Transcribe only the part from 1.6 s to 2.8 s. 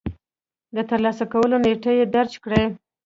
نېټه يې درج کړئ.